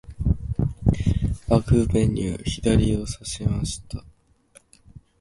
[1.47, 4.03] アグベニュー、左をさしました。